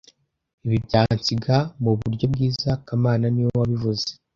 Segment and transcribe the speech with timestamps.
[0.65, 4.07] Ibi byansiga muburyo bwiza kamana niwe wabivuze